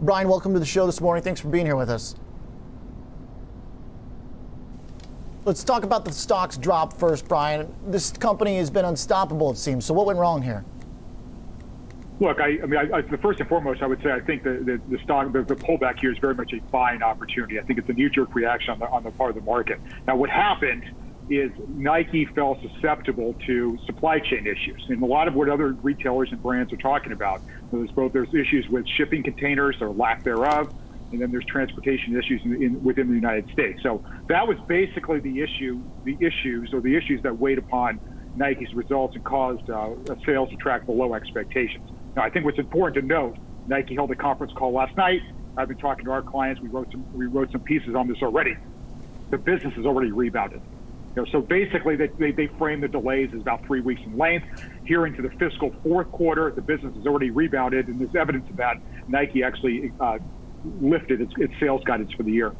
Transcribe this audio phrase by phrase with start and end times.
[0.00, 1.24] Brian, welcome to the show this morning.
[1.24, 2.14] Thanks for being here with us.
[5.46, 7.72] Let's talk about the stock's drop first, Brian.
[7.86, 9.86] This company has been unstoppable, it seems.
[9.86, 10.64] So, what went wrong here?
[12.20, 14.42] Look, I, I mean, I, I, the first and foremost, I would say I think
[14.42, 17.58] the, the, the stock, the, the, pullback here is very much a buying opportunity.
[17.58, 19.80] I think it's a knee-jerk reaction on the, on the part of the market.
[20.06, 20.84] Now, what happened
[21.28, 26.30] is Nike fell susceptible to supply chain issues, and a lot of what other retailers
[26.30, 27.40] and brands are talking about.
[27.72, 30.72] There's both there's issues with shipping containers or lack thereof,
[31.12, 33.82] and then there's transportation issues in, in, within the United States.
[33.82, 38.00] So that was basically the issue, the issues or the issues that weighed upon
[38.36, 41.90] Nike's results and caused uh, sales to track below expectations.
[42.14, 45.22] Now, I think what's important to note, Nike held a conference call last night.
[45.56, 46.60] I've been talking to our clients.
[46.60, 48.56] We wrote some we wrote some pieces on this already.
[49.30, 50.60] The business has already rebounded.
[51.16, 54.18] You know, so basically, they, they, they frame the delays as about three weeks in
[54.18, 54.46] length.
[54.84, 58.56] Here into the fiscal fourth quarter, the business has already rebounded, and there's evidence of
[58.58, 58.76] that.
[59.08, 60.18] Nike actually uh,
[60.78, 62.52] lifted its, its sales guidance for the year.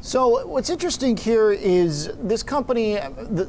[0.00, 2.98] So what's interesting here is this company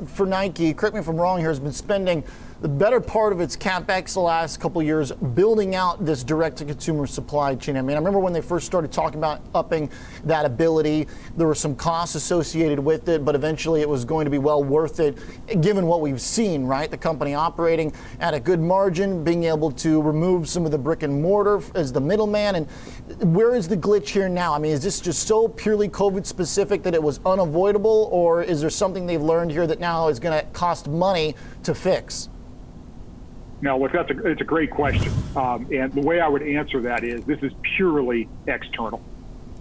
[0.08, 2.26] for Nike, correct me if I'm wrong here, has been spending
[2.62, 7.54] the better part of its capex the last couple years building out this direct-to-consumer supply
[7.54, 7.78] chain.
[7.78, 9.92] I mean, I remember when they first started talking about upping
[10.24, 11.08] that ability.
[11.36, 14.64] There were some costs associated with it, but eventually it was going to be well
[14.64, 15.18] worth it,
[15.62, 16.66] given what we've seen.
[16.66, 20.78] Right, the company operating at a good margin, being able to remove some of the
[20.78, 22.56] brick and mortar as the middleman.
[22.56, 24.54] And where is the glitch here now?
[24.54, 28.62] I mean, is this just so purely COVID specific that it was unavoidable, or is
[28.62, 32.30] there something they've learned here that now is going to cost money to fix?
[33.62, 35.12] No, that's a, it's a great question.
[35.36, 39.02] Um, and the way I would answer that is this is purely external.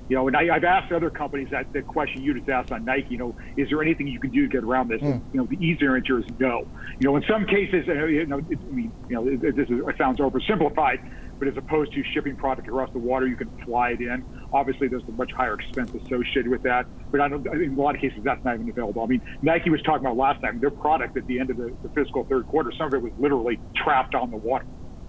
[0.08, 2.84] You know, and I, have asked other companies that the question you just asked on
[2.84, 3.08] Nike.
[3.10, 5.02] You know, is there anything you can do to get around this?
[5.02, 5.20] Mm.
[5.32, 6.66] You know, the easier answer is no.
[7.00, 9.98] You know, in some cases, you know, it, I mean, you know, this is, it
[9.98, 14.00] sounds oversimplified, but as opposed to shipping product across the water, you can fly it
[14.00, 14.24] in.
[14.52, 16.86] Obviously, there's a much higher expense associated with that.
[17.10, 19.02] But I don't, in a lot of cases, that's not even available.
[19.02, 21.74] I mean, Nike was talking about last time their product at the end of the,
[21.82, 24.66] the fiscal third quarter, some of it was literally trapped on the water.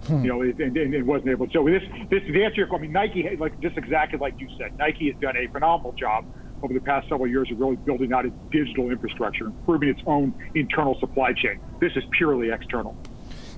[0.08, 0.24] Hmm.
[0.24, 1.48] You know, and, and, it wasn't able.
[1.48, 1.54] To.
[1.54, 4.48] So this, this, the answer your question, I mean, Nike, like just exactly like you
[4.58, 6.26] said, Nike has done a phenomenal job
[6.64, 10.34] over the past several years of really building out its digital infrastructure, improving its own
[10.56, 11.60] internal supply chain.
[11.80, 12.96] This is purely external.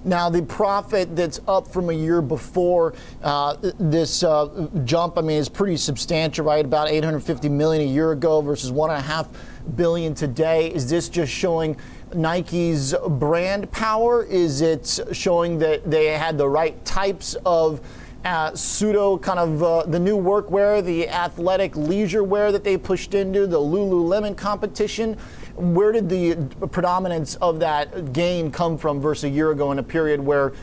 [0.06, 5.38] Now, the profit that's up from a year before uh, this uh, jump, I mean,
[5.38, 6.64] is pretty substantial, right?
[6.64, 9.28] About 850 million a year ago versus one and a half
[9.76, 10.68] billion today.
[10.74, 11.76] Is this just showing
[12.14, 14.24] Nike's brand power?
[14.24, 17.82] Is it showing that they had the right types of
[18.26, 23.14] uh, pseudo kind of uh, the new workwear, the athletic leisure wear that they pushed
[23.14, 25.18] into, the Lululemon competition?
[25.56, 26.36] Where did the
[26.68, 30.54] predominance of that gain come from versus a year ago in a period where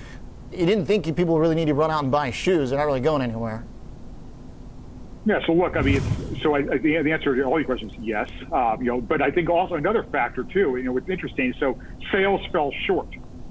[0.52, 2.70] you didn't think people really need to run out and buy shoes?
[2.70, 3.64] They're not really going anywhere.
[5.26, 5.44] Yeah.
[5.44, 6.00] So look, I mean,
[6.40, 8.30] so I, the, the answer to all your questions is yes.
[8.52, 10.76] Um, you know, but I think also another factor too.
[10.76, 11.52] You know, what's interesting.
[11.58, 11.78] So
[12.12, 13.08] sales fell short,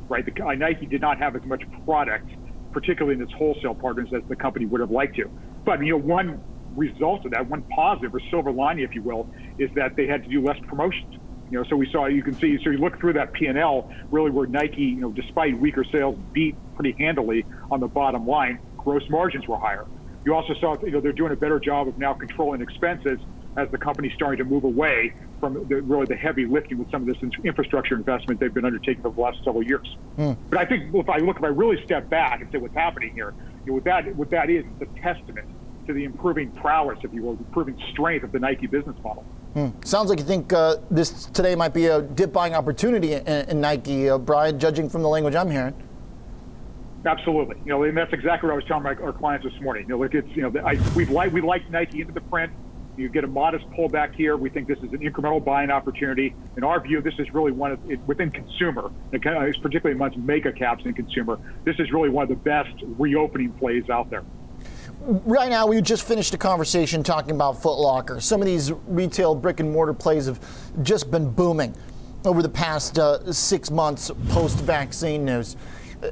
[0.07, 0.25] right?
[0.25, 2.29] The, uh, Nike did not have as much product,
[2.75, 5.31] particularly in its wholesale partners, as the company would have liked to.
[5.65, 6.41] But you know, one
[6.75, 10.23] result of that, one positive or silver lining, if you will, is that they had
[10.25, 11.09] to do less promotions.
[11.49, 14.29] You know, so we saw, you can see, so you look through that P&L, really
[14.29, 18.59] where Nike, you know, despite weaker sales, beat pretty handily on the bottom line.
[18.77, 19.85] Gross margins were higher.
[20.25, 23.19] You also saw, you know, they're doing a better job of now controlling expenses
[23.57, 27.07] as the company's starting to move away from the, really the heavy lifting with some
[27.07, 29.95] of this infrastructure investment they've been undertaking for the last several years.
[30.17, 30.37] Mm.
[30.49, 33.13] But I think if I look, if I really step back and say what's happening
[33.13, 33.33] here,
[33.65, 35.47] you know, what that what that is, it's a testament
[35.87, 39.23] to the improving prowess, if you will, improving strength of the Nike business model.
[39.53, 39.69] Hmm.
[39.83, 43.61] Sounds like you think uh, this today might be a dip buying opportunity in, in
[43.61, 45.73] Nike, uh, Brian, judging from the language I'm hearing.
[47.05, 49.83] Absolutely, you know, and that's exactly what I was telling my, our clients this morning.
[49.83, 52.51] You know, look, it's you know, I, we've like we like Nike into the print.
[52.97, 54.37] You get a modest pullback here.
[54.37, 56.33] We think this is an incremental buying opportunity.
[56.55, 60.51] In our view, this is really one of it, within consumer, it's particularly amongst mega
[60.51, 61.39] caps in consumer.
[61.63, 64.23] This is really one of the best reopening plays out there
[65.01, 68.19] right now we just finished a conversation talking about Foot Locker.
[68.19, 70.39] Some of these retail brick and mortar plays have
[70.83, 71.75] just been booming
[72.23, 75.57] over the past uh, six months post vaccine news.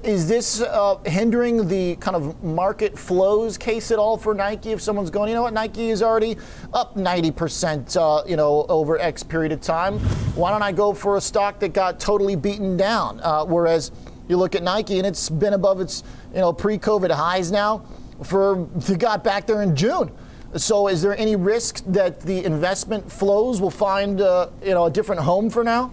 [0.04, 4.72] Is this uh, hindering the kind of market flows case at all for Nike?
[4.72, 6.38] If someone's going, you know what, Nike is already
[6.74, 10.00] up 90%, uh, you know, over X period of time.
[10.36, 13.20] Why don't I go for a stock that got totally beaten down?
[13.22, 13.92] Uh, whereas
[14.28, 16.04] you look at Nike and it's been above its,
[16.34, 17.86] you know, pre-COVID highs now
[18.24, 20.12] for they got back there in June.
[20.56, 24.92] So, is there any risk that the investment flows will find uh, you know a
[24.92, 25.92] different home for now?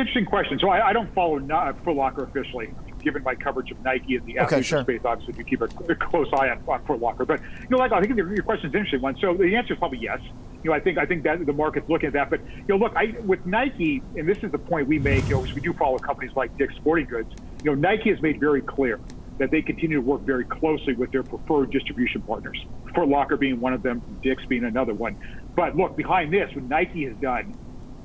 [0.00, 0.58] Interesting question.
[0.58, 2.72] So, I, I don't follow uh, Foot Locker officially.
[3.02, 4.82] given my coverage of Nike and the Okay, athletic sure.
[4.82, 7.24] space, obviously you keep a, a close eye on, on Foot Locker.
[7.24, 9.16] But you know, like I think your, your question is an interesting one.
[9.20, 10.20] So the answer is probably yes.
[10.62, 12.30] You know, I think I think that the market's looking at that.
[12.30, 15.24] But you know, look, I with Nike, and this is the point we make.
[15.24, 17.32] You know, we do follow companies like Dick's Sporting Goods.
[17.64, 19.00] You know, Nike has made very clear
[19.38, 22.62] that they continue to work very closely with their preferred distribution partners.
[22.94, 25.16] Foot Locker being one of them, Dick's being another one.
[25.56, 27.54] But look, behind this, what Nike has done,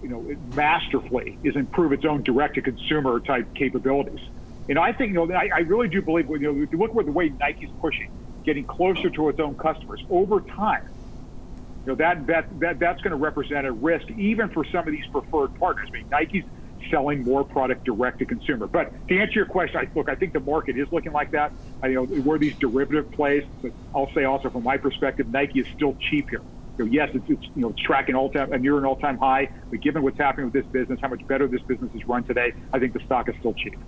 [0.06, 4.20] you know, masterfully is improve its own direct-to-consumer type capabilities.
[4.70, 7.08] And I think, you know, I, I really do believe, you know, you look at
[7.08, 8.06] the way Nike's pushing,
[8.46, 10.84] getting closer to its own customers over time,
[11.86, 14.92] you know, that, that, that that's going to represent a risk even for some of
[14.92, 15.88] these preferred partners.
[15.92, 16.46] I mean, Nike's
[16.92, 18.68] selling more product direct to consumer.
[18.68, 21.54] But to answer your question, I, look, I think the market is looking like that.
[21.82, 23.44] I, you know, where these derivative plays,
[23.96, 26.44] I'll say also from my perspective, Nike is still cheap here.
[26.78, 28.98] You know, yes, it's, it's you know it's tracking all time and near an all
[28.98, 32.02] time high, but given what's happening with this business, how much better this business is
[32.08, 33.80] run today, I think the stock is still cheap.